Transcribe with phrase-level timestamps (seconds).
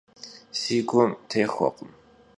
[0.59, 1.91] Si gum têxuekhım.